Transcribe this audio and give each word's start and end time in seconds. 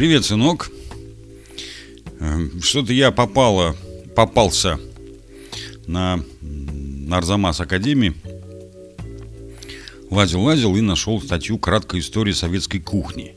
Привет, 0.00 0.24
сынок. 0.24 0.70
Эм, 2.20 2.62
что-то 2.62 2.90
я 2.90 3.10
попала, 3.10 3.76
попался 4.16 4.80
на 5.86 6.24
Арзамас 7.10 7.60
Академии. 7.60 8.14
Лазил-лазил 10.08 10.74
и 10.76 10.80
нашел 10.80 11.20
статью 11.20 11.58
«Краткая 11.58 12.00
история 12.00 12.32
советской 12.32 12.78
кухни». 12.78 13.34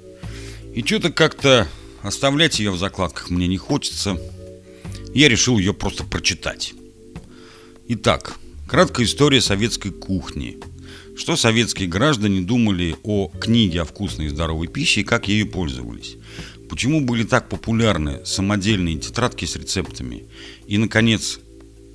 И 0.73 0.81
что-то 0.84 1.12
как-то 1.12 1.68
оставлять 2.02 2.59
ее 2.59 2.71
в 2.71 2.77
закладках 2.77 3.30
мне 3.30 3.48
не 3.48 3.57
хочется. 3.57 4.18
Я 5.14 5.27
решил 5.27 5.57
ее 5.57 5.73
просто 5.73 6.05
прочитать. 6.05 6.75
Итак, 7.89 8.38
краткая 8.70 9.05
история 9.05 9.41
советской 9.41 9.91
кухни. 9.91 10.59
Что 11.16 11.36
советские 11.36 11.89
граждане 11.89 12.41
думали 12.41 12.95
о 13.04 13.27
книге 13.27 13.81
о 13.81 13.86
вкусной 13.86 14.27
и 14.27 14.30
здоровой 14.30 14.67
пище 14.67 15.02
и 15.02 15.03
как 15.03 15.27
ею 15.27 15.48
пользовались. 15.52 16.16
Почему 16.73 17.02
были 17.02 17.23
так 17.23 17.50
популярны 17.50 18.26
самодельные 18.26 18.98
тетрадки 18.98 19.45
с 19.45 19.55
рецептами? 19.55 20.23
И, 20.66 20.80
наконец, 20.80 21.40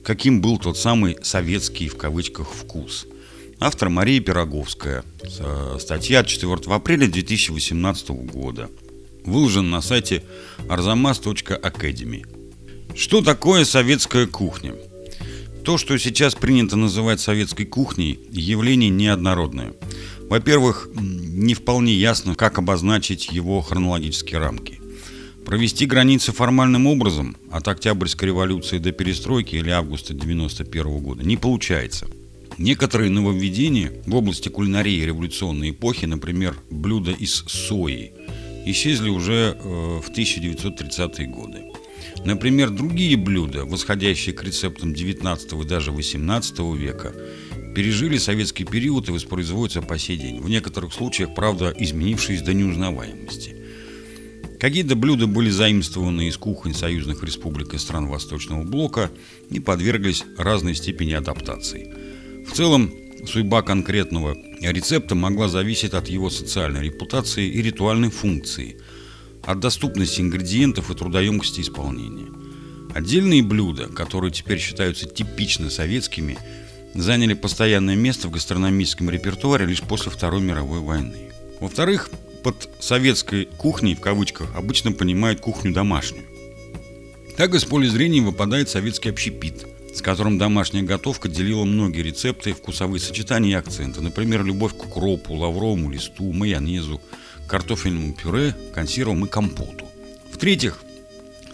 каким 0.04 0.40
был 0.40 0.56
тот 0.56 0.78
самый 0.78 1.16
«советский» 1.20 1.88
в 1.88 1.96
кавычках 1.96 2.52
вкус? 2.54 3.08
Автор 3.58 3.88
Мария 3.88 4.20
Пироговская. 4.20 5.02
Статья 5.80 6.20
от 6.20 6.28
4 6.28 6.54
апреля 6.66 7.08
2018 7.08 8.10
года. 8.10 8.70
Выложен 9.24 9.68
на 9.68 9.80
сайте 9.80 10.22
arzamas.academy. 10.68 12.24
Что 12.94 13.20
такое 13.20 13.64
советская 13.64 14.28
кухня? 14.28 14.74
То, 15.64 15.76
что 15.76 15.98
сейчас 15.98 16.36
принято 16.36 16.76
называть 16.76 17.18
советской 17.18 17.64
кухней, 17.64 18.20
явление 18.30 18.90
неоднородное. 18.90 19.72
Во-первых, 20.28 20.90
не 20.94 21.54
вполне 21.54 21.94
ясно, 21.94 22.34
как 22.34 22.58
обозначить 22.58 23.32
его 23.32 23.62
хронологические 23.62 24.38
рамки. 24.38 24.80
Провести 25.46 25.86
границы 25.86 26.32
формальным 26.32 26.86
образом 26.86 27.36
от 27.50 27.66
Октябрьской 27.66 28.28
революции 28.28 28.76
до 28.76 28.92
перестройки 28.92 29.56
или 29.56 29.70
августа 29.70 30.12
1991 30.12 30.98
года 31.02 31.24
не 31.24 31.38
получается. 31.38 32.06
Некоторые 32.58 33.10
нововведения 33.10 33.92
в 34.04 34.14
области 34.14 34.50
кулинарии 34.50 35.06
революционной 35.06 35.70
эпохи, 35.70 36.04
например, 36.04 36.56
блюда 36.70 37.12
из 37.12 37.44
сои, 37.46 38.12
исчезли 38.66 39.08
уже 39.08 39.56
э, 39.56 40.00
в 40.00 40.10
1930-е 40.10 41.26
годы. 41.28 41.62
Например, 42.24 42.68
другие 42.68 43.16
блюда, 43.16 43.64
восходящие 43.64 44.34
к 44.34 44.42
рецептам 44.42 44.92
19 44.92 45.52
и 45.52 45.64
даже 45.64 45.92
18 45.92 46.58
века, 46.76 47.14
пережили 47.78 48.18
советский 48.18 48.64
период 48.64 49.08
и 49.08 49.12
воспроизводятся 49.12 49.82
по 49.82 49.96
сей 49.96 50.16
день, 50.16 50.40
в 50.40 50.50
некоторых 50.50 50.92
случаях, 50.92 51.32
правда, 51.36 51.72
изменившись 51.78 52.42
до 52.42 52.52
неузнаваемости. 52.52 53.54
Какие-то 54.58 54.96
блюда 54.96 55.28
были 55.28 55.48
заимствованы 55.48 56.26
из 56.26 56.36
кухонь 56.36 56.74
союзных 56.74 57.22
республик 57.22 57.74
и 57.74 57.78
стран 57.78 58.08
Восточного 58.08 58.64
блока 58.64 59.12
и 59.48 59.60
подверглись 59.60 60.24
разной 60.36 60.74
степени 60.74 61.12
адаптации. 61.12 61.94
В 62.50 62.52
целом, 62.52 62.92
судьба 63.24 63.62
конкретного 63.62 64.36
рецепта 64.60 65.14
могла 65.14 65.46
зависеть 65.46 65.94
от 65.94 66.08
его 66.08 66.30
социальной 66.30 66.82
репутации 66.82 67.46
и 67.46 67.62
ритуальной 67.62 68.10
функции– 68.10 68.80
от 69.44 69.60
доступности 69.60 70.20
ингредиентов 70.20 70.90
и 70.90 70.94
трудоемкости 70.96 71.60
исполнения. 71.60 72.26
Отдельные 72.92 73.44
блюда, 73.44 73.86
которые 73.86 74.32
теперь 74.32 74.58
считаются 74.58 75.08
типично 75.08 75.70
советскими, 75.70 76.38
заняли 76.94 77.34
постоянное 77.34 77.96
место 77.96 78.28
в 78.28 78.30
гастрономическом 78.30 79.10
репертуаре 79.10 79.66
лишь 79.66 79.82
после 79.82 80.10
Второй 80.10 80.40
мировой 80.40 80.80
войны. 80.80 81.30
Во-вторых, 81.60 82.10
под 82.42 82.68
советской 82.80 83.46
кухней, 83.46 83.94
в 83.94 84.00
кавычках, 84.00 84.54
обычно 84.54 84.92
понимают 84.92 85.40
кухню 85.40 85.72
домашнюю. 85.72 86.24
Так 87.36 87.54
из 87.54 87.64
поля 87.64 87.88
зрения 87.88 88.20
выпадает 88.20 88.68
советский 88.68 89.10
общепит, 89.10 89.66
с 89.94 90.02
которым 90.02 90.38
домашняя 90.38 90.82
готовка 90.82 91.28
делила 91.28 91.64
многие 91.64 92.02
рецепты, 92.02 92.52
вкусовые 92.52 93.00
сочетания 93.00 93.50
и 93.50 93.54
акценты. 93.54 94.00
Например, 94.00 94.44
любовь 94.44 94.76
к 94.76 94.86
укропу, 94.86 95.34
лавровому 95.34 95.90
листу, 95.90 96.32
майонезу, 96.32 97.00
картофельному 97.48 98.14
пюре, 98.14 98.54
консервам 98.74 99.24
и 99.24 99.28
компоту. 99.28 99.86
В-третьих, 100.32 100.80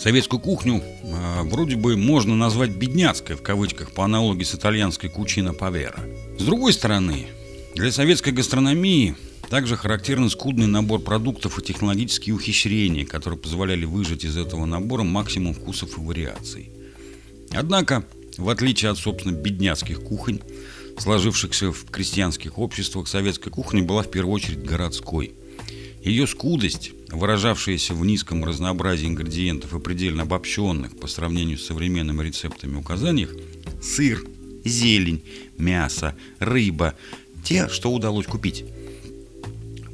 советскую 0.05 0.39
кухню 0.39 0.83
э, 1.03 1.43
вроде 1.45 1.77
бы 1.77 1.97
можно 1.97 2.37
назвать 2.37 2.69
бедняцкой, 2.69 3.37
в 3.37 3.43
кавычках, 3.43 3.91
по 3.91 4.05
аналогии 4.05 4.45
с 4.45 4.55
итальянской 4.55 5.09
кучино 5.09 5.55
павера. 5.55 5.99
С 6.39 6.45
другой 6.45 6.75
стороны, 6.75 7.29
для 7.75 7.91
советской 7.91 8.35
гастрономии 8.35 9.17
также 9.49 9.79
характерен 9.79 10.29
скудный 10.29 10.67
набор 10.67 11.01
продуктов 11.01 11.59
и 11.59 11.63
технологические 11.63 12.35
ухищрения, 12.35 13.07
которые 13.07 13.39
позволяли 13.39 13.87
выжать 13.87 14.27
из 14.27 14.37
этого 14.37 14.67
набора 14.67 15.05
максимум 15.05 15.55
вкусов 15.55 15.97
и 15.97 16.01
вариаций. 16.03 16.69
Однако, 17.53 18.05
в 18.37 18.51
отличие 18.51 18.91
от, 18.91 18.99
собственно, 18.99 19.33
бедняцких 19.33 20.03
кухонь, 20.03 20.41
сложившихся 20.99 21.73
в 21.73 21.87
крестьянских 21.87 22.59
обществах, 22.59 23.09
советская 23.09 23.51
кухня 23.51 23.83
была 23.83 24.03
в 24.03 24.11
первую 24.11 24.35
очередь 24.35 24.65
городской– 24.65 25.33
ее 26.05 26.27
скудость, 26.27 26.93
выражавшаяся 27.15 27.95
в 27.95 28.05
низком 28.05 28.45
разнообразии 28.45 29.07
ингредиентов 29.07 29.75
и 29.75 29.81
предельно 29.81 30.23
обобщенных 30.23 30.97
по 30.99 31.07
сравнению 31.07 31.59
с 31.59 31.67
современными 31.67 32.23
рецептами 32.23 32.77
указаниях, 32.77 33.31
сыр, 33.83 34.25
зелень, 34.65 35.23
мясо, 35.59 36.17
рыба, 36.39 36.95
те, 37.45 37.69
что 37.69 37.93
удалось 37.93 38.27
купить, 38.27 38.65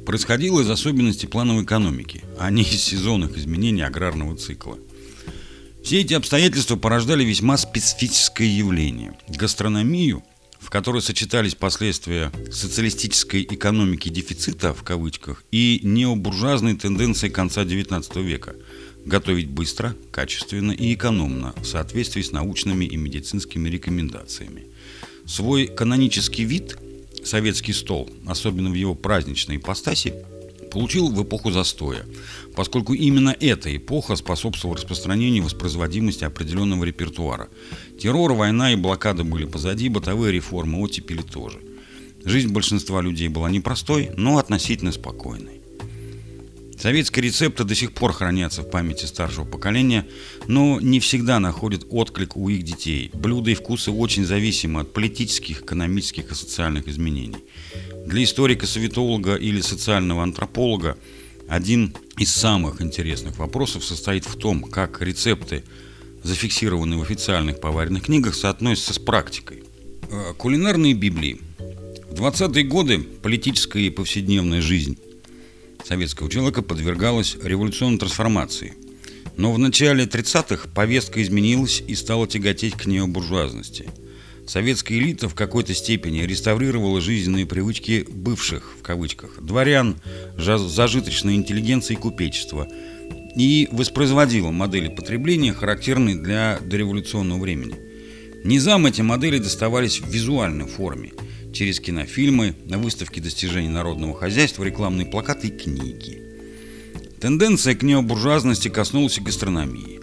происходило 0.05 0.61
из 0.61 0.69
особенностей 0.69 1.27
плановой 1.27 1.63
экономики, 1.63 2.23
а 2.39 2.49
не 2.49 2.63
из 2.63 2.81
сезонных 2.81 3.37
изменений 3.37 3.81
аграрного 3.81 4.35
цикла. 4.35 4.77
Все 5.83 6.01
эти 6.01 6.13
обстоятельства 6.13 6.75
порождали 6.75 7.23
весьма 7.23 7.57
специфическое 7.57 8.47
явление– 8.47 9.17
гастрономию– 9.27 10.23
в 10.61 10.69
которой 10.69 11.01
сочетались 11.01 11.55
последствия 11.55 12.31
социалистической 12.51 13.43
экономики 13.43 14.09
дефицита, 14.09 14.73
в 14.73 14.83
кавычках, 14.83 15.43
и 15.51 15.81
необуржуазные 15.83 16.75
тенденции 16.75 17.29
конца 17.29 17.63
XIX 17.63 18.23
века– 18.23 18.55
готовить 19.05 19.49
быстро, 19.49 19.95
качественно 20.11 20.71
и 20.71 20.93
экономно 20.93 21.55
в 21.57 21.65
соответствии 21.65 22.21
с 22.21 22.31
научными 22.31 22.85
и 22.85 22.97
медицинскими 22.97 23.67
рекомендациями. 23.67 24.67
Свой 25.25 25.65
канонический 25.65 26.43
вид– 26.43 26.77
советский 27.23 27.73
стол, 27.73 28.09
особенно 28.27 28.69
в 28.69 28.75
его 28.75 28.95
праздничной 28.95 29.57
ипостаси, 29.57 30.13
получил 30.71 31.09
в 31.09 31.21
эпоху 31.21 31.51
застоя, 31.51 32.05
поскольку 32.55 32.93
именно 32.93 33.35
эта 33.39 33.75
эпоха 33.75 34.15
способствовала 34.15 34.77
распространению 34.77 35.43
воспроизводимости 35.43 36.23
определенного 36.23 36.83
репертуара. 36.85 37.49
Террор, 37.99 38.33
война 38.33 38.73
и 38.73 38.75
блокада 38.75 39.23
были 39.23 39.45
позади, 39.45 39.89
бытовые 39.89 40.31
реформы, 40.31 40.79
оттепели 40.79 41.21
тоже. 41.21 41.59
Жизнь 42.23 42.51
большинства 42.51 43.01
людей 43.01 43.27
была 43.27 43.49
непростой, 43.49 44.11
но 44.15 44.37
относительно 44.37 44.91
спокойной. 44.91 45.61
Советские 46.81 47.25
рецепты 47.25 47.63
до 47.63 47.75
сих 47.75 47.93
пор 47.93 48.11
хранятся 48.11 48.63
в 48.63 48.69
памяти 48.71 49.05
старшего 49.05 49.45
поколения, 49.45 50.07
но 50.47 50.79
не 50.81 50.99
всегда 50.99 51.39
находят 51.39 51.85
отклик 51.91 52.35
у 52.35 52.49
их 52.49 52.63
детей. 52.63 53.11
Блюда 53.13 53.51
и 53.51 53.53
вкусы 53.53 53.91
очень 53.91 54.25
зависимы 54.25 54.81
от 54.81 54.91
политических, 54.91 55.61
экономических 55.61 56.31
и 56.31 56.35
социальных 56.35 56.87
изменений. 56.87 57.37
Для 58.05 58.23
историка-советолога 58.23 59.35
или 59.35 59.61
социального 59.61 60.23
антрополога 60.23 60.97
один 61.47 61.95
из 62.17 62.33
самых 62.33 62.81
интересных 62.81 63.37
вопросов 63.37 63.85
состоит 63.85 64.25
в 64.25 64.37
том, 64.37 64.63
как 64.63 65.01
рецепты, 65.01 65.63
зафиксированные 66.23 66.99
в 66.99 67.03
официальных 67.03 67.59
поваренных 67.59 68.03
книгах, 68.03 68.35
соотносятся 68.35 68.93
с 68.93 68.99
практикой. 68.99 69.63
Э, 70.09 70.33
кулинарные 70.37 70.93
библии. 70.93 71.39
В 72.09 72.21
20-е 72.21 72.63
годы 72.63 72.99
политическая 72.99 73.83
и 73.83 73.89
повседневная 73.89 74.61
жизнь 74.61 74.97
советского 75.85 76.29
человека 76.29 76.61
подвергалась 76.61 77.37
революционной 77.41 77.99
трансформации. 77.99 78.73
Но 79.37 79.53
в 79.53 79.59
начале 79.59 80.05
30-х 80.05 80.69
повестка 80.69 81.21
изменилась 81.21 81.81
и 81.87 81.95
стала 81.95 82.27
тяготеть 82.27 82.73
к 82.73 82.85
необуржуазности– 82.85 83.89
Советская 84.47 84.97
элита 84.97 85.29
в 85.29 85.35
какой-то 85.35 85.73
степени 85.73 86.21
реставрировала 86.21 86.99
жизненные 86.99 87.45
привычки 87.45 88.05
бывших, 88.09 88.73
в 88.79 88.83
кавычках, 88.83 89.41
дворян, 89.41 89.97
зажиточной 90.37 91.35
интеллигенции 91.35 91.93
и 91.93 91.97
купечества 91.97 92.67
и 93.35 93.69
воспроизводила 93.71 94.51
модели 94.51 94.89
потребления, 94.89 95.53
характерные 95.53 96.15
для 96.15 96.59
дореволюционного 96.61 97.39
времени. 97.39 97.75
Низам 98.43 98.85
эти 98.87 99.01
модели 99.01 99.37
доставались 99.37 100.01
в 100.01 100.09
визуальной 100.09 100.67
форме, 100.67 101.13
через 101.53 101.79
кинофильмы, 101.79 102.55
на 102.65 102.77
выставке 102.77 103.21
достижений 103.21 103.69
народного 103.69 104.17
хозяйства, 104.17 104.63
рекламные 104.63 105.05
плакаты 105.05 105.47
и 105.47 105.57
книги. 105.57 106.21
Тенденция 107.19 107.75
к 107.75 107.83
необуржуазности 107.83 108.67
коснулась 108.67 109.19
и 109.19 109.21
гастрономии. 109.21 110.00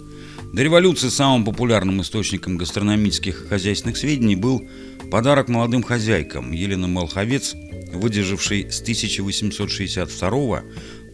До 0.53 0.63
революции 0.63 1.09
самым 1.09 1.45
популярным 1.45 2.01
источником 2.01 2.57
гастрономических 2.57 3.45
и 3.45 3.49
хозяйственных 3.49 3.99
сведений 3.99 4.35
был 4.35 4.67
подарок 5.11 5.49
молодым 5.49 5.83
хозяйкам 5.83 6.53
Елена 6.53 6.89
Молховец, 6.89 7.55
выдержавшей 7.93 8.73
с 8.73 8.81
1862 8.81 10.63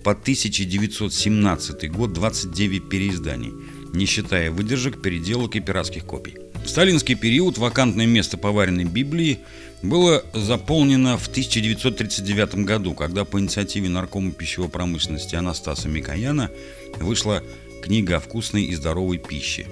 по 0.05 0.11
1917 0.13 1.91
год 1.91 2.13
29 2.13 2.89
переизданий, 2.89 3.53
не 3.93 4.07
считая 4.07 4.53
выдержек, 4.53 5.03
переделок 5.03 5.57
и 5.57 5.61
пиратских 5.61 6.05
копий. 6.05 6.37
В 6.65 6.69
сталинский 6.69 7.17
период 7.17 7.59
вакантное 7.59 8.07
место 8.07 8.39
поваренной 8.39 8.85
Библии 8.85 9.41
было 9.83 10.25
заполнено 10.33 11.19
в 11.19 11.29
1939 11.29 12.65
году, 12.65 12.95
когда 12.95 13.25
по 13.25 13.39
инициативе 13.39 13.89
наркома 13.89 14.31
пищевой 14.31 14.71
промышленности 14.71 15.35
Анастаса 15.35 15.89
Микояна 15.89 16.51
вышла 17.01 17.43
книга 17.85 18.17
о 18.17 18.21
вкусной 18.21 18.65
и 18.65 18.75
здоровой 18.75 19.19
пище. 19.19 19.67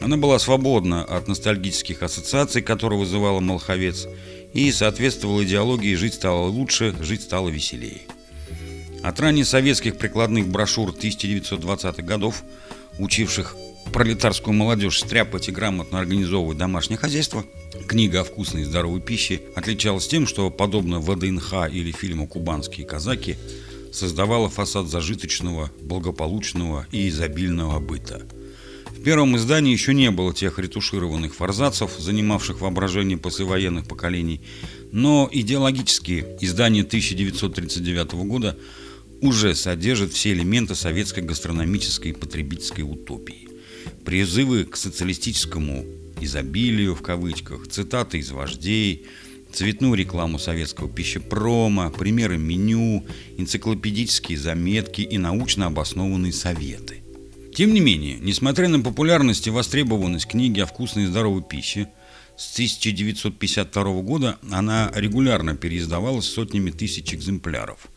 Она 0.00 0.16
была 0.16 0.40
свободна 0.40 1.04
от 1.04 1.28
ностальгических 1.28 2.02
ассоциаций, 2.02 2.60
которые 2.60 2.98
вызывала 2.98 3.38
Молховец, 3.38 4.08
и 4.52 4.72
соответствовала 4.72 5.44
идеологии 5.44 5.94
«жить 5.94 6.14
стало 6.14 6.48
лучше, 6.48 6.92
жить 7.00 7.22
стало 7.22 7.48
веселее». 7.48 8.00
От 9.04 9.20
ранних 9.20 9.46
советских 9.46 9.96
прикладных 9.96 10.48
брошюр 10.48 10.90
1920-х 10.90 12.02
годов, 12.02 12.42
учивших 12.98 13.54
пролетарскую 13.92 14.52
молодежь 14.52 14.98
стряпать 14.98 15.48
и 15.48 15.52
грамотно 15.52 16.00
организовывать 16.00 16.58
домашнее 16.58 16.98
хозяйство, 16.98 17.44
книга 17.86 18.22
о 18.22 18.24
вкусной 18.24 18.62
и 18.62 18.64
здоровой 18.64 19.00
пище 19.00 19.40
отличалась 19.54 20.08
тем, 20.08 20.26
что, 20.26 20.50
подобно 20.50 20.98
ВДНХ 20.98 21.70
или 21.70 21.92
фильму 21.92 22.26
«Кубанские 22.26 22.84
казаки», 22.84 23.36
создавала 23.96 24.48
фасад 24.48 24.88
зажиточного, 24.88 25.70
благополучного 25.80 26.86
и 26.92 27.08
изобильного 27.08 27.80
быта. 27.80 28.26
В 28.90 29.02
первом 29.02 29.36
издании 29.36 29.72
еще 29.72 29.94
не 29.94 30.10
было 30.10 30.34
тех 30.34 30.58
ретушированных 30.58 31.34
форзацев, 31.34 31.92
занимавших 31.98 32.60
воображение 32.60 33.16
послевоенных 33.16 33.86
поколений, 33.86 34.42
но 34.92 35.28
идеологически 35.32 36.26
издание 36.40 36.82
1939 36.82 38.12
года 38.26 38.58
уже 39.22 39.54
содержит 39.54 40.12
все 40.12 40.32
элементы 40.32 40.74
советской 40.74 41.20
гастрономической 41.20 42.10
и 42.10 42.14
потребительской 42.14 42.84
утопии. 42.84 43.48
Призывы 44.04 44.64
к 44.64 44.76
социалистическому 44.76 45.84
изобилию 46.20 46.94
в 46.94 47.02
кавычках, 47.02 47.68
цитаты 47.68 48.18
из 48.18 48.30
вождей, 48.30 49.06
цветную 49.56 49.94
рекламу 49.94 50.38
советского 50.38 50.88
пищепрома, 50.88 51.90
примеры 51.90 52.38
меню, 52.38 53.04
энциклопедические 53.36 54.38
заметки 54.38 55.00
и 55.00 55.18
научно 55.18 55.66
обоснованные 55.66 56.32
советы. 56.32 57.02
Тем 57.54 57.72
не 57.72 57.80
менее, 57.80 58.18
несмотря 58.20 58.68
на 58.68 58.80
популярность 58.80 59.46
и 59.46 59.50
востребованность 59.50 60.26
книги 60.26 60.60
о 60.60 60.66
вкусной 60.66 61.04
и 61.04 61.06
здоровой 61.06 61.42
пище, 61.42 61.88
с 62.36 62.52
1952 62.52 64.02
года 64.02 64.38
она 64.50 64.92
регулярно 64.94 65.56
переиздавалась 65.56 66.26
сотнями 66.26 66.70
тысяч 66.70 67.14
экземпляров. 67.14 67.88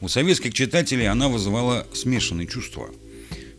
У 0.00 0.06
советских 0.06 0.54
читателей 0.54 1.08
она 1.08 1.28
вызывала 1.28 1.86
смешанные 1.92 2.46
чувства– 2.46 2.90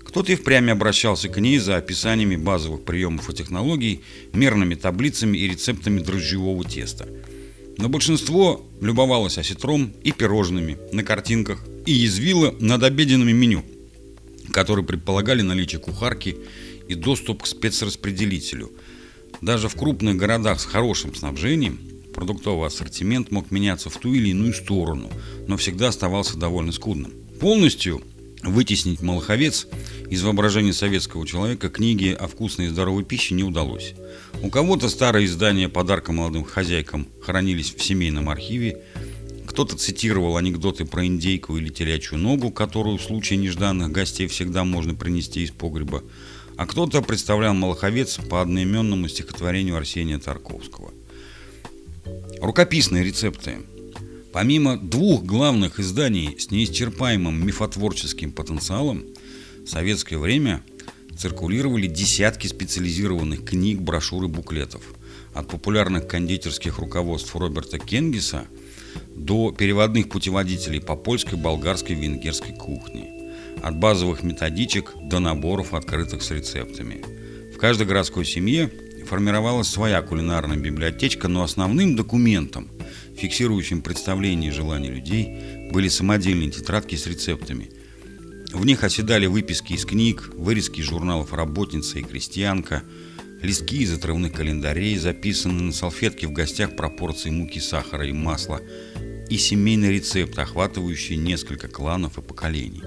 кто-то 0.09 0.31
и 0.31 0.35
впрямь 0.35 0.71
обращался 0.71 1.29
к 1.29 1.39
ней 1.39 1.59
за 1.59 1.77
описаниями 1.77 2.35
базовых 2.35 2.83
приемов 2.83 3.29
и 3.29 3.33
технологий, 3.35 4.01
мерными 4.33 4.73
таблицами 4.73 5.37
и 5.37 5.47
рецептами 5.47 5.99
дрожжевого 5.99 6.63
теста. 6.63 7.07
Но 7.79 7.87
большинство 7.87 8.65
любовалось 8.81 9.37
осетром 9.37 9.93
и 10.03 10.11
пирожными 10.11 10.77
на 10.91 11.01
картинках 11.01 11.63
и 11.85 11.93
язвило 11.93 12.53
над 12.59 12.83
обеденными 12.83 13.31
меню, 13.31 13.63
которые 14.51 14.85
предполагали 14.85 15.43
наличие 15.43 15.79
кухарки 15.79 16.35
и 16.89 16.95
доступ 16.95 17.43
к 17.43 17.47
спецраспределителю. 17.47 18.73
Даже 19.39 19.69
в 19.69 19.75
крупных 19.75 20.17
городах 20.17 20.59
с 20.59 20.65
хорошим 20.65 21.15
снабжением 21.15 21.79
продуктовый 22.13 22.67
ассортимент 22.67 23.31
мог 23.31 23.49
меняться 23.49 23.89
в 23.89 23.95
ту 23.95 24.13
или 24.13 24.27
иную 24.27 24.53
сторону, 24.53 25.09
но 25.47 25.55
всегда 25.55 25.87
оставался 25.87 26.37
довольно 26.37 26.73
скудным. 26.73 27.13
Полностью 27.39 28.01
вытеснить 28.43 29.01
Малаховец 29.01 29.67
из 30.09 30.23
воображения 30.23 30.73
советского 30.73 31.25
человека 31.27 31.69
книги 31.69 32.09
о 32.19 32.27
вкусной 32.27 32.65
и 32.65 32.69
здоровой 32.69 33.03
пище 33.03 33.35
не 33.35 33.43
удалось. 33.43 33.93
У 34.41 34.49
кого-то 34.49 34.89
старые 34.89 35.27
издания 35.27 35.69
подарка 35.69 36.11
молодым 36.11 36.43
хозяйкам 36.43 37.07
хранились 37.21 37.73
в 37.73 37.83
семейном 37.83 38.29
архиве, 38.29 38.81
кто-то 39.45 39.77
цитировал 39.77 40.37
анекдоты 40.37 40.85
про 40.85 41.05
индейку 41.05 41.57
или 41.57 41.69
телячью 41.69 42.17
ногу, 42.17 42.49
которую 42.49 42.97
в 42.97 43.03
случае 43.03 43.37
нежданных 43.37 43.91
гостей 43.91 44.27
всегда 44.27 44.63
можно 44.63 44.95
принести 44.95 45.43
из 45.43 45.51
погреба, 45.51 46.03
а 46.57 46.65
кто-то 46.65 47.01
представлял 47.01 47.53
Малаховец 47.53 48.17
по 48.29 48.41
одноименному 48.41 49.07
стихотворению 49.07 49.77
Арсения 49.77 50.17
Тарковского. 50.17 50.91
Рукописные 52.41 53.03
рецепты. 53.03 53.57
Помимо 54.33 54.77
двух 54.77 55.23
главных 55.23 55.79
изданий 55.79 56.35
с 56.39 56.49
неисчерпаемым 56.49 57.45
мифотворческим 57.45 58.31
потенциалом– 58.31 59.05
в 59.65 59.67
советское 59.67 60.17
время 60.17 60.63
циркулировали 61.17 61.87
десятки 61.87 62.47
специализированных 62.47 63.43
книг, 63.43 63.79
брошюр 63.79 64.23
и 64.23 64.27
буклетов. 64.27 64.83
От 65.33 65.47
популярных 65.47 66.07
кондитерских 66.07 66.79
руководств 66.79 67.35
Роберта 67.35 67.77
Кенгиса 67.77 68.45
до 69.15 69.51
переводных 69.51 70.09
путеводителей 70.09 70.81
по 70.81 70.95
польской, 70.95 71.37
болгарской, 71.37 71.95
венгерской 71.95 72.53
кухне. 72.53 73.31
От 73.61 73.77
базовых 73.77 74.23
методичек 74.23 74.93
до 75.01 75.19
наборов, 75.19 75.73
открытых 75.73 76.23
с 76.23 76.31
рецептами. 76.31 77.03
В 77.53 77.57
каждой 77.57 77.85
городской 77.85 78.25
семье 78.25 78.71
формировалась 79.05 79.67
своя 79.67 80.01
кулинарная 80.01 80.57
библиотечка, 80.57 81.27
но 81.27 81.43
основным 81.43 81.95
документом, 81.95 82.69
фиксирующим 83.17 83.81
представления 83.81 84.47
и 84.47 84.51
желания 84.51 84.89
людей, 84.89 85.69
были 85.71 85.89
самодельные 85.89 86.49
тетрадки 86.49 86.95
с 86.95 87.05
рецептами– 87.05 87.71
в 88.53 88.65
них 88.65 88.83
оседали 88.83 89.27
выписки 89.27 89.73
из 89.73 89.85
книг, 89.85 90.31
вырезки 90.35 90.81
из 90.81 90.85
журналов 90.85 91.33
«Работница» 91.33 91.99
и 91.99 92.03
«Крестьянка», 92.03 92.83
листки 93.41 93.77
из 93.77 93.93
отрывных 93.93 94.33
календарей, 94.33 94.97
записанные 94.97 95.61
на 95.61 95.71
салфетке 95.71 96.27
в 96.27 96.31
гостях 96.31 96.75
пропорции 96.75 97.29
муки, 97.29 97.59
сахара 97.59 98.07
и 98.07 98.11
масла, 98.11 98.61
и 99.29 99.37
семейный 99.37 99.93
рецепт, 99.93 100.37
охватывающий 100.37 101.15
несколько 101.15 101.67
кланов 101.67 102.17
и 102.17 102.21
поколений. 102.21 102.83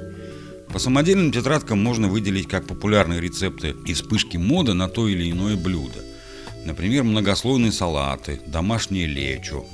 По 0.72 0.78
самодельным 0.78 1.30
тетрадкам 1.30 1.82
можно 1.82 2.08
выделить 2.08 2.48
как 2.48 2.66
популярные 2.66 3.20
рецепты 3.20 3.74
и 3.86 3.92
вспышки 3.92 4.38
моды 4.38 4.74
на 4.74 4.88
то 4.88 5.06
или 5.06 5.30
иное 5.30 5.56
блюдо. 5.56 6.00
Например, 6.64 7.04
многослойные 7.04 7.72
салаты, 7.72 8.40
домашнее 8.46 9.06
лечо, 9.06 9.66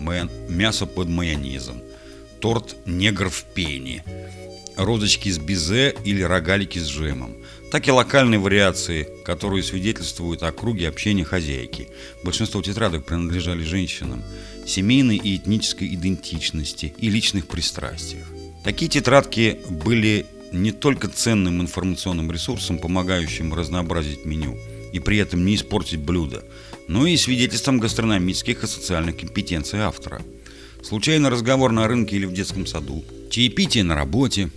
мясо 0.49 0.87
под 0.87 1.09
майонезом, 1.09 1.81
торт 2.41 2.77
«Негр 2.87 3.29
в 3.29 3.45
пене», 3.55 4.05
розочки 4.77 5.29
с 5.29 5.39
бизе 5.39 5.95
или 6.05 6.23
рогалики 6.23 6.79
с 6.79 6.89
джемом, 6.89 7.37
так 7.71 7.89
и 7.89 7.91
локальные 7.91 8.39
вариации, 8.39 9.09
которые 9.25 9.63
свидетельствуют 9.63 10.43
о 10.43 10.53
круге 10.53 10.89
общения 10.89 11.25
хозяйки. 11.25 11.89
Большинство 12.23 12.63
тетрадок 12.63 13.05
принадлежали 13.05 13.65
женщинам, 13.65 14.23
семейной 14.67 15.17
и 15.17 15.37
этнической 15.37 15.89
идентичности 15.95 16.95
и 16.99 17.11
личных 17.11 17.47
пристрастиях. 17.47 18.27
Такие 18.65 18.89
тетрадки 18.89 19.59
были 19.69 20.27
не 20.53 20.73
только 20.73 21.09
ценным 21.09 21.61
информационным 21.61 22.31
ресурсом, 22.33 22.79
помогающим 22.79 23.53
разнообразить 23.53 24.25
меню 24.25 24.57
и 24.93 25.01
при 25.01 25.19
этом 25.19 25.45
не 25.45 25.57
испортить 25.57 26.01
блюдо, 26.01 26.45
но 26.87 27.07
и 27.07 27.17
свидетельством 27.17 27.79
гастрономических 27.79 28.65
и 28.65 28.67
социальных 28.67 29.19
компетенций 29.19 29.81
автора. 29.81 30.23
Случайный 30.89 31.29
разговор 31.29 31.71
на 31.71 31.87
рынке 31.87 32.17
или 32.17 32.25
в 32.25 32.33
детском 32.33 32.65
саду, 32.65 33.05
чаепитие 33.29 33.85
на 33.85 33.95
работе, 33.95 34.49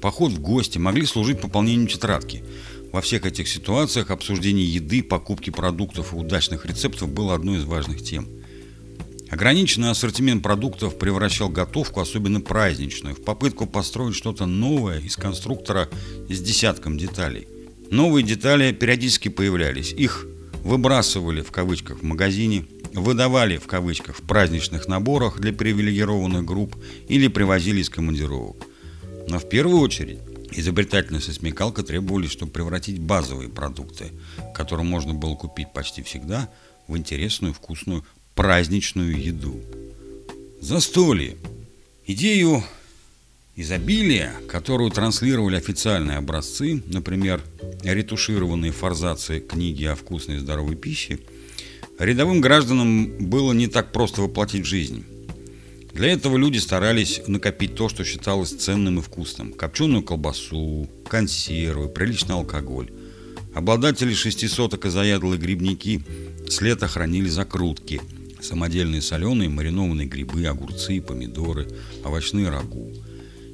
поход 0.00 0.32
в 0.32 0.40
гости 0.40 0.78
могли 0.78 1.04
служить 1.04 1.42
пополнению 1.42 1.88
тетрадки. 1.88 2.42
Во 2.90 3.02
всех 3.02 3.26
этих 3.26 3.46
ситуациях 3.48 4.10
обсуждение 4.10 4.64
еды, 4.64 5.02
покупки 5.02 5.50
продуктов 5.50 6.14
и 6.14 6.16
удачных 6.16 6.64
рецептов 6.64 7.10
было 7.10 7.34
одной 7.34 7.58
из 7.58 7.64
важных 7.64 8.02
тем. 8.02 8.26
Ограниченный 9.28 9.90
ассортимент 9.90 10.42
продуктов 10.42 10.98
превращал 10.98 11.50
готовку, 11.50 12.00
особенно 12.00 12.40
праздничную, 12.40 13.14
в 13.14 13.22
попытку 13.22 13.66
построить 13.66 14.16
что-то 14.16 14.46
новое 14.46 15.00
из 15.00 15.16
конструктора 15.16 15.90
с 16.30 16.40
десятком 16.40 16.96
деталей. 16.96 17.46
Новые 17.90 18.24
детали 18.24 18.72
периодически 18.72 19.28
появлялись. 19.28 19.92
Их 19.92 20.26
выбрасывали 20.64 21.42
в 21.42 21.52
кавычках 21.52 21.98
в 21.98 22.04
магазине, 22.04 22.64
выдавали 22.94 23.58
в 23.58 23.66
кавычках 23.66 24.16
в 24.16 24.22
праздничных 24.22 24.88
наборах 24.88 25.40
для 25.40 25.52
привилегированных 25.52 26.44
групп 26.44 26.76
или 27.08 27.28
привозили 27.28 27.80
из 27.80 27.90
командировок. 27.90 28.56
Но 29.28 29.38
в 29.38 29.48
первую 29.48 29.80
очередь 29.80 30.18
изобретательность 30.52 31.28
и 31.28 31.32
смекалка 31.32 31.82
требовали, 31.82 32.26
чтобы 32.26 32.52
превратить 32.52 33.00
базовые 33.00 33.48
продукты, 33.48 34.12
которые 34.54 34.86
можно 34.86 35.14
было 35.14 35.34
купить 35.34 35.72
почти 35.72 36.02
всегда, 36.02 36.48
в 36.86 36.96
интересную, 36.96 37.54
вкусную, 37.54 38.04
праздничную 38.34 39.20
еду. 39.20 39.60
Застолье. 40.60 41.36
Идею 42.06 42.62
изобилия, 43.56 44.34
которую 44.48 44.90
транслировали 44.90 45.56
официальные 45.56 46.18
образцы, 46.18 46.82
например, 46.86 47.42
ретушированные 47.82 48.72
форзации 48.72 49.40
книги 49.40 49.84
о 49.84 49.94
вкусной 49.94 50.36
и 50.36 50.40
здоровой 50.40 50.76
пище, 50.76 51.20
рядовым 51.98 52.40
гражданам 52.40 53.06
было 53.18 53.52
не 53.52 53.66
так 53.66 53.92
просто 53.92 54.22
воплотить 54.22 54.66
жизнь. 54.66 55.04
Для 55.92 56.08
этого 56.12 56.36
люди 56.36 56.58
старались 56.58 57.22
накопить 57.28 57.76
то, 57.76 57.88
что 57.88 58.04
считалось 58.04 58.50
ценным 58.50 58.98
и 58.98 59.02
вкусным. 59.02 59.52
Копченую 59.52 60.02
колбасу, 60.02 60.88
консервы, 61.08 61.88
приличный 61.88 62.34
алкоголь. 62.34 62.90
Обладатели 63.54 64.12
шестисоток 64.12 64.86
и 64.86 64.90
заядлые 64.90 65.38
грибники 65.38 66.02
с 66.48 66.60
лета 66.60 66.88
хранили 66.88 67.28
закрутки, 67.28 68.00
самодельные 68.42 69.00
соленые 69.00 69.48
маринованные 69.48 70.08
грибы, 70.08 70.44
огурцы, 70.46 71.00
помидоры, 71.00 71.68
овощные 72.04 72.48
рагу. 72.48 72.92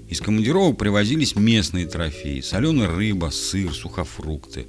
Из 0.09 0.21
командировок 0.21 0.79
привозились 0.79 1.37
местные 1.37 1.87
трофеи– 1.87 2.41
соленая 2.43 2.89
рыба, 2.89 3.31
сыр, 3.31 3.73
сухофрукты. 3.73 4.67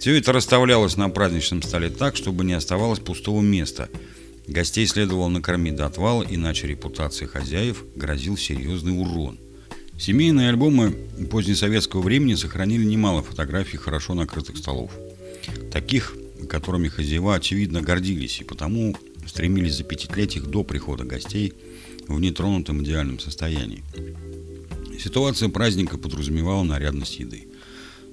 Все 0.00 0.16
это 0.18 0.32
расставлялось 0.32 0.96
на 0.96 1.08
праздничном 1.10 1.62
столе 1.62 1.90
так, 1.90 2.16
чтобы 2.16 2.44
не 2.44 2.54
оставалось 2.54 2.98
пустого 2.98 3.40
места– 3.40 3.88
Гостей 4.50 4.84
следовало 4.84 5.28
накормить 5.28 5.76
до 5.76 5.86
отвала, 5.86 6.24
иначе 6.28 6.66
репутации 6.66 7.26
хозяев 7.26 7.84
грозил 7.94 8.36
серьезный 8.36 9.00
урон. 9.00 9.38
Семейные 9.96 10.48
альбомы 10.48 10.90
позднесоветского 11.30 12.02
времени 12.02 12.34
сохранили 12.34 12.82
немало 12.82 13.22
фотографий 13.22 13.76
хорошо 13.76 14.14
накрытых 14.14 14.56
столов. 14.56 14.90
Таких, 15.70 16.16
которыми 16.48 16.88
хозяева, 16.88 17.36
очевидно, 17.36 17.80
гордились 17.80 18.40
и 18.40 18.44
потому 18.44 18.96
стремились 19.24 19.76
запечатлеть 19.76 20.34
их 20.34 20.46
до 20.46 20.64
прихода 20.64 21.04
гостей 21.04 21.52
в 22.08 22.18
нетронутом 22.18 22.82
идеальном 22.82 23.20
состоянии. 23.20 23.84
Ситуация 24.98 25.48
праздника 25.48 25.96
подразумевала 25.96 26.64
нарядность 26.64 27.20
еды. 27.20 27.46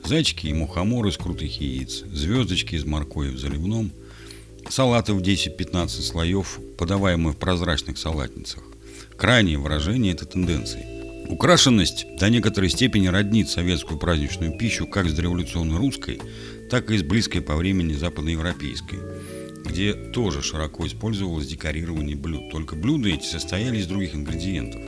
Зайчики 0.05 0.47
и 0.47 0.53
мухоморы 0.53 1.09
из 1.09 1.17
крутых 1.17 1.59
яиц, 1.59 2.03
звездочки 2.11 2.75
из 2.75 2.85
моркови 2.85 3.29
в 3.29 3.39
заливном– 3.39 3.91
Салаты 4.69 5.13
в 5.13 5.21
10-15 5.21 5.87
слоев, 5.87 6.59
подаваемые 6.77 7.33
в 7.33 7.37
прозрачных 7.37 7.97
салатницах. 7.97 8.63
Крайнее 9.15 9.57
выражение 9.57 10.13
этой 10.13 10.27
тенденции. 10.27 10.85
Украшенность 11.29 12.05
до 12.19 12.29
некоторой 12.29 12.69
степени 12.69 13.07
роднит 13.07 13.49
советскую 13.49 13.97
праздничную 13.97 14.57
пищу 14.57 14.85
как 14.85 15.09
с 15.09 15.13
дореволюционной 15.13 15.77
русской, 15.77 16.21
так 16.69 16.91
и 16.91 16.97
с 16.97 17.03
близкой 17.03 17.41
по 17.41 17.55
времени 17.55 17.93
западноевропейской, 17.93 18.99
где 19.65 19.93
тоже 19.93 20.41
широко 20.41 20.85
использовалось 20.85 21.47
декорирование 21.47 22.17
блюд. 22.17 22.49
Только 22.51 22.75
блюда 22.75 23.09
эти 23.09 23.25
состояли 23.25 23.77
из 23.77 23.87
других 23.87 24.15
ингредиентов. 24.15 24.81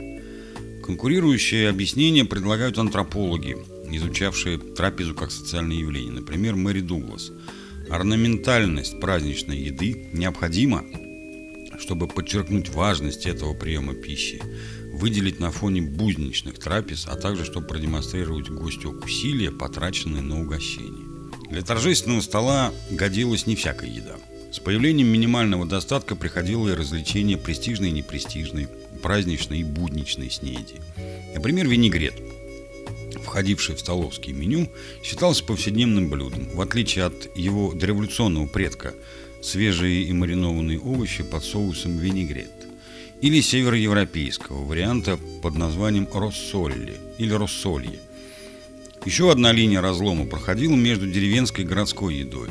Конкурирующие 0.84 1.68
объяснения 1.70 2.24
предлагают 2.24 2.78
антропологи, 2.78 3.56
изучавшие 3.96 4.58
трапезу 4.58 5.14
как 5.14 5.30
социальное 5.30 5.76
явление. 5.76 6.12
Например, 6.12 6.56
Мэри 6.56 6.80
Дуглас– 6.80 7.32
Орнаментальность 7.90 9.00
праздничной 9.00 9.58
еды 9.58 10.10
необходима, 10.12 10.84
чтобы 11.80 12.06
подчеркнуть 12.06 12.68
важность 12.68 13.26
этого 13.26 13.52
приема 13.52 13.94
пищи, 13.94 14.40
выделить 14.92 15.40
на 15.40 15.50
фоне 15.50 15.82
будничных 15.82 16.60
трапез, 16.60 17.06
а 17.08 17.16
также 17.16 17.44
чтобы 17.44 17.66
продемонстрировать 17.66 18.48
гостю 18.48 18.92
усилия, 18.92 19.50
потраченные 19.50 20.22
на 20.22 20.40
угощение. 20.40 21.04
Для 21.50 21.62
торжественного 21.62 22.20
стола 22.20 22.72
годилась 22.92 23.48
не 23.48 23.56
всякая 23.56 23.90
еда. 23.90 24.14
С 24.52 24.60
появлением 24.60 25.08
минимального 25.08 25.66
достатка 25.66 26.14
приходило 26.14 26.68
и 26.68 26.74
развлечение 26.74 27.38
престижной 27.38 27.88
и 27.88 27.92
непрестижной, 27.92 28.68
праздничной 29.02 29.60
и 29.60 29.64
будничной 29.64 30.30
снеди. 30.30 30.80
Например, 31.34 31.66
винегрет– 31.66 32.14
входивший 33.30 33.76
в 33.76 33.80
столовское 33.80 34.34
меню, 34.34 34.68
считался 35.04 35.44
повседневным 35.44 36.10
блюдом, 36.10 36.48
в 36.52 36.60
отличие 36.60 37.04
от 37.04 37.30
его 37.36 37.72
дореволюционного 37.72 38.46
предка– 38.46 38.92
свежие 39.40 40.02
и 40.02 40.12
маринованные 40.12 40.80
овощи 40.80 41.22
под 41.22 41.44
соусом 41.44 41.96
винегрет, 41.96 42.50
или 43.22 43.40
североевропейского 43.40 44.64
варианта 44.64 45.18
под 45.42 45.54
названием 45.54 46.08
россолли 46.12 46.96
или 47.18 47.32
россолье. 47.32 48.00
Еще 49.06 49.30
одна 49.30 49.52
линия 49.52 49.80
разлома 49.80 50.26
проходила 50.26 50.74
между 50.74 51.06
деревенской 51.06 51.64
и 51.64 51.68
городской 51.68 52.16
едой. 52.16 52.48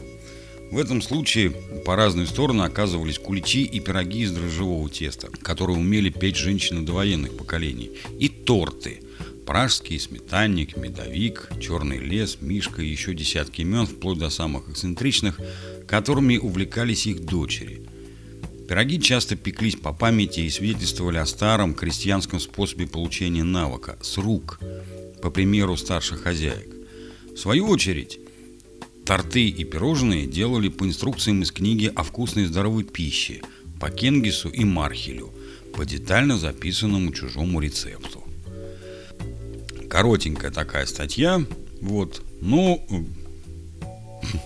В 0.72 0.80
этом 0.80 1.02
случае 1.02 1.52
по 1.86 1.96
разные 1.96 2.26
стороны 2.26 2.62
оказывались 2.62 3.20
куличи 3.20 3.64
и 3.64 3.80
пироги 3.80 4.22
из 4.22 4.32
дрожжевого 4.32 4.90
теста, 4.90 5.30
которые 5.42 5.78
умели 5.78 6.10
петь 6.10 6.38
женщины 6.38 6.84
довоенных 6.84 7.36
поколений, 7.38 7.92
и 8.18 8.30
торты– 8.30 9.02
Пражский, 9.50 10.00
Сметанник, 10.00 10.78
Медовик, 10.78 11.50
Черный 11.60 11.98
лес, 11.98 12.38
Мишка 12.40 12.84
и 12.84 12.88
еще 12.88 13.16
десятки 13.16 13.62
имен, 13.62 13.88
вплоть 13.88 14.20
до 14.20 14.30
самых 14.30 14.70
эксцентричных, 14.70 15.40
которыми 15.88 16.38
увлекались 16.38 17.08
их 17.08 17.26
дочери. 17.26 17.82
Пироги 18.68 19.02
часто 19.02 19.36
пеклись 19.36 19.76
по 19.76 19.92
памяти 19.92 20.42
и 20.42 20.52
свидетельствовали 20.52 21.18
о 21.18 21.26
старом 21.26 21.74
крестьянском 21.74 22.40
способе 22.40 22.86
получения 22.86 23.44
навыка– 23.44 23.98
с 24.04 24.20
рук, 24.20 24.60
по 25.20 25.32
примеру 25.32 25.78
старших 25.78 26.22
хозяек. 26.22 26.72
В 27.34 27.38
свою 27.38 27.70
очередь, 27.70 28.20
торты 29.04 29.50
и 29.50 29.64
пирожные 29.64 30.28
делали 30.28 30.70
по 30.70 30.86
инструкциям 30.86 31.42
из 31.42 31.52
книги 31.52 31.92
о 31.96 32.04
вкусной 32.04 32.44
и 32.44 32.46
здоровой 32.46 32.84
пище, 32.84 33.42
по 33.80 33.90
Кенгису 33.90 34.50
и 34.50 34.64
Мархелю, 34.64 35.34
по 35.74 35.88
детально 35.88 36.38
записанному 36.38 37.12
чужому 37.12 37.60
рецепту 37.60 38.29
коротенькая 39.90 40.52
такая 40.52 40.86
статья. 40.86 41.44
Вот. 41.82 42.22
Ну, 42.42 42.86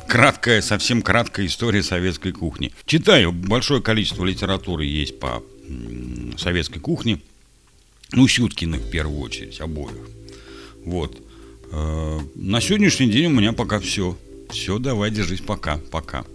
краткая, 0.08 0.62
совсем 0.62 1.02
краткая 1.02 1.46
история 1.46 1.84
советской 1.84 2.32
кухни. 2.32 2.72
Читаю, 2.86 3.32
большое 3.32 3.82
количество 3.82 4.26
литературы 4.26 4.86
есть 4.86 5.20
по 5.20 5.44
советской 6.38 6.80
кухне. 6.80 7.20
Ну, 8.12 8.28
Щуткиных 8.28 8.82
в 8.82 8.90
первую 8.90 9.20
очередь, 9.20 9.60
обоих. 9.60 10.08
Вот. 10.86 11.22
Э, 11.72 12.20
на 12.36 12.62
сегодняшний 12.62 13.10
день 13.10 13.28
у 13.28 13.36
меня 13.36 13.54
пока 13.54 13.80
все. 13.80 14.18
Все, 14.50 14.78
давай, 14.78 15.10
держись, 15.10 15.42
пока, 15.42 15.80
пока. 15.92 16.26